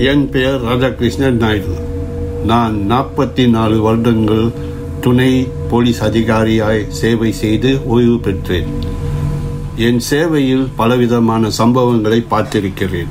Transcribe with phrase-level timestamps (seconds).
[0.00, 1.76] என் பெயர் ராதாகிருஷ்ணன் நாயுடு.
[2.44, 4.52] நான் நாற்பத்தி நாலு வருடங்கள்
[5.00, 8.66] துணை போலீஸ் அதிகாரியாய் சேவை செய்து ஓய்வு பெற்றேன்.
[9.76, 13.08] என் சேவையில் பலவிதமான சம்பவங்களை பார்த்திருக்கிறேன்.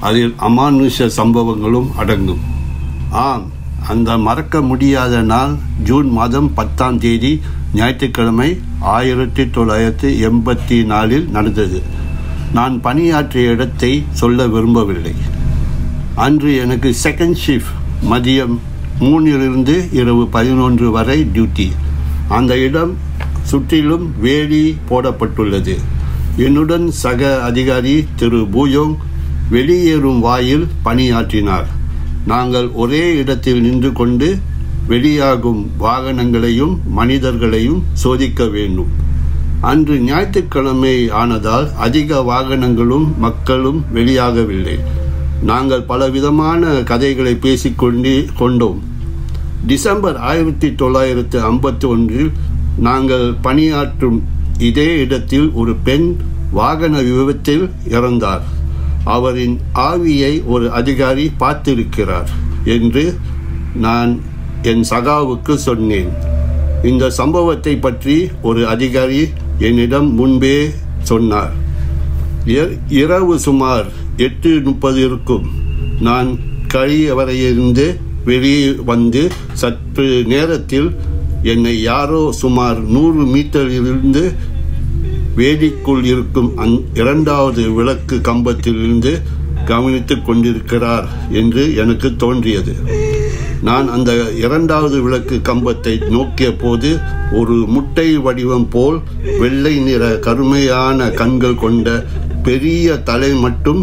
[0.00, 2.40] அதில் அமானுஷ சம்பவங்களும் அடங்கும்.
[3.10, 3.50] ஆம்
[3.88, 7.40] அந்த மறக்க முடியாத நாள் ஜூன் மாதம் பத்தாம் தேதி
[7.74, 11.82] ஞாயிற்றுக்கிழமை ஆயிரத்தி தொள்ளாயிரத்தி எண்பத்தி நாலில் நடந்தது.
[12.52, 15.12] நான் பணியாற்றிய இடத்தை சொல்ல விரும்பவில்லை.
[16.14, 17.78] அன்று எனக்கு செகண்ட் ஷிஃப்ட்
[18.10, 18.58] மதியம்
[19.00, 21.70] மூணிலிருந்து இரவு பதினொன்று வரை டியூட்டி
[22.28, 22.96] அந்த இடம்
[23.42, 25.78] சுற்றிலும் வேலி போடப்பட்டுள்ளது.
[26.36, 28.96] என்னுடன் சக அதிகாரி திரு பூயோங்
[29.50, 31.66] வெளியேறும் வாயில் பணியாற்றினார்.
[32.26, 34.38] நாங்கள் ஒரே இடத்தில் நின்று கொண்டு
[34.86, 38.88] வெளியாகும் வாகனங்களையும் மனிதர்களையும் சோதிக்க வேண்டும்.
[39.60, 44.78] அன்று ஞாயிற்றுக்கிழமை ஆனதால் அதிக வாகனங்களும் மக்களும் வெளியாகவில்லை.
[45.42, 48.82] நாங்கள் பலவிதமான கதைகளை பேசிக்கொண்டே கொண்டோம்.
[49.66, 52.30] டிசம்பர் ஆயிரத்தி தொள்ளாயிரத்து ஐம்பத்தி ஒன்றில்
[52.78, 54.22] நாங்கள் பணியாற்றும்
[54.58, 56.16] இதே இடத்தில் ஒரு பெண்
[56.50, 58.42] வாகன விபத்தில் இறந்தார்.
[59.04, 62.28] அவரின் ஆவியை ஒரு அதிகாரி பார்த்திருக்கிறார்
[62.64, 63.18] என்று
[63.74, 64.20] நான்
[64.62, 66.12] என் சகாவுக்கு சொன்னேன்.
[66.82, 70.70] இந்த சம்பவத்தை பற்றி ஒரு அதிகாரி என்னிடம் முன்பே
[71.02, 71.52] சொன்னார்.
[72.88, 73.86] இரவு சுமார்
[74.16, 75.46] எட்டு முப்பது இருக்கும்.
[76.00, 76.38] நான்
[76.74, 80.94] கழியவரையிருந்து வெளியே வந்து சற்று நேரத்தில்
[81.42, 84.34] என்னை யாரோ சுமார் நூறு மீட்டரிலிருந்து
[85.36, 89.20] வேதிக்குள் இருக்கும் அந் இரண்டாவது விளக்கு கம்பத்திலிருந்து
[89.64, 92.74] கவனித்துக் கொண்டிருக்கிறார் என்று எனக்கு தோன்றியது.
[93.62, 96.98] நான் அந்த இரண்டாவது விளக்கு கம்பத்தை நோக்கிய போது
[97.32, 99.00] ஒரு முட்டை வடிவம் போல்
[99.38, 102.06] வெள்ளை நிற கருமையான கண்கள் கொண்ட
[102.48, 103.82] பெரிய தலை மட்டும்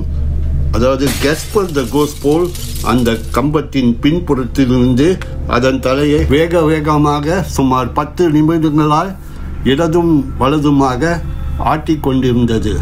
[0.75, 2.46] அதாவது கெஸ்பர் த கோஸ் போல்
[2.92, 5.08] அந்த கம்பத்தின் பின்புறத்திலிருந்து
[5.56, 9.12] அதன் தலையை வேக வேகமாக சுமார் பத்து நிமிடங்களால்
[9.64, 11.12] இடதும் வலதுமாக
[11.72, 12.74] ஆட்டிக் கொண்டிருந்தது.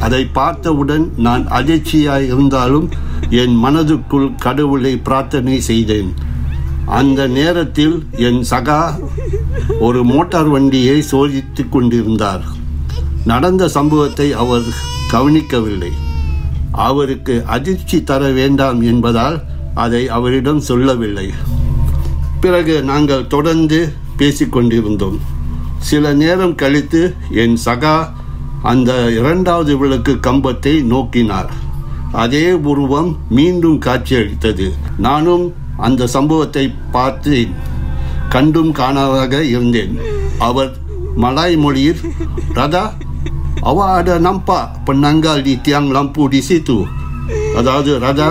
[0.00, 2.88] அதை பார்த்தவுடன் நான் அதிர்ச்சியாய் இருந்தாலும்
[3.42, 6.10] என் மனதுக்குள் கடவுளை பிரார்த்தனை செய்தேன்.
[6.98, 7.96] அந்த நேரத்தில்
[8.28, 8.80] என் சகா
[9.86, 12.44] ஒரு மோட்டார் வண்டியை சோதித்துக் கொண்டிருந்தார்.
[13.32, 14.68] நடந்த சம்பவத்தை அவர்
[15.10, 15.92] கவனிக்கவில்லை.
[16.72, 19.42] அவருக்கு அதிர்ச்சி தர வேண்டாம் என்பதால்
[19.74, 21.32] அதை அவரிடம் சொல்லவில்லை.
[22.40, 25.18] பிறகு நாங்கள் தொடர்ந்து பேசிக்கொண்டிருந்தோம்
[25.78, 28.08] சில நேரம் கழித்து என் சகா
[28.62, 31.50] அந்த இரண்டாவது விளக்கு கம்பத்தை நோக்கினார்.
[32.12, 34.72] அதே உருவம் மீண்டும் காட்சியளித்தது.
[34.98, 37.52] நானும் அந்த சம்பவத்தை பார்த்தேன்.
[38.28, 39.98] கண்டும் காணாதாக இருந்தேன்.
[40.38, 40.76] அவர்
[41.16, 42.00] மலாய் மொழியில்
[42.54, 42.84] Radha
[43.66, 46.78] awak ada nampak penanggal di tiang lampu di situ?
[47.58, 48.30] அதாவது ரதா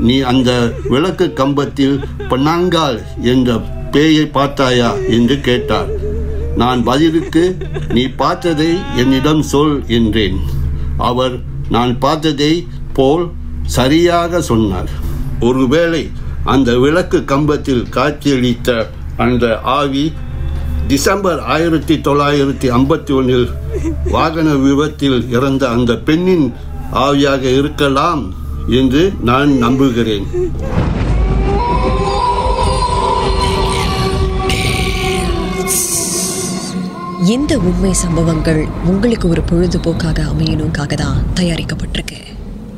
[0.00, 0.50] நீ அந்த
[0.84, 1.96] விளக்கு கம்பத்தில்
[2.30, 3.50] பெண்ணாங்கால் என்ற
[3.92, 5.90] பேயை பார்த்தாயா என்று கேட்டார்
[6.56, 7.44] நான் பதிலுக்கு
[7.94, 10.38] நீ பார்த்ததை என்னிடம் சொல் என்றேன்
[11.00, 11.36] அவர்
[11.68, 12.52] நான் பார்த்ததை
[12.92, 13.24] போல்
[13.76, 14.90] சரியாக சொன்னார்
[15.40, 16.02] ஒருவேளை
[16.44, 18.68] அந்த விளக்கு கம்பத்தில் காட்சியளித்த
[19.16, 20.04] அந்த ஆவி
[20.86, 23.46] டிசம்பர் ஆயிரத்தி தொள்ளாயிரத்தி ஐம்பத்தி ஒன்றில்
[24.14, 26.46] வாகன விபத்தில் இறந்த அந்த பெண்ணின்
[27.06, 28.22] ஆவியாக இருக்கலாம்
[28.80, 30.26] என்று நான் நம்புகிறேன்.
[37.34, 42.18] இந்த உண்மை சம்பவங்கள் உங்களுக்கு ஒரு பொழுதுபோக்காக அமையணுக்காக தான் தயாரிக்கப்பட்டிருக்கு.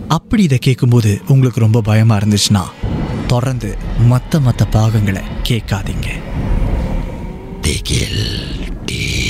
[0.08, 2.64] அப்படி இதை கேட்கும்போது உங்களுக்கு ரொம்ப பயமா இருந்துச்சுன்னா
[3.26, 3.76] தொடர்ந்து
[4.10, 6.08] மற்ற மற்ற பாகங்களை கேட்காதீங்க.
[7.66, 9.25] de Guilty.